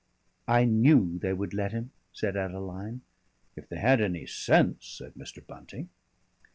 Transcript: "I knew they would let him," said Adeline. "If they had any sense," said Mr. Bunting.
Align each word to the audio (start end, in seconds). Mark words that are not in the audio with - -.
"I 0.47 0.65
knew 0.65 1.19
they 1.19 1.31
would 1.31 1.53
let 1.53 1.73
him," 1.73 1.91
said 2.11 2.35
Adeline. 2.35 3.01
"If 3.55 3.69
they 3.69 3.77
had 3.77 4.01
any 4.01 4.25
sense," 4.25 4.87
said 4.87 5.13
Mr. 5.13 5.45
Bunting. 5.45 5.89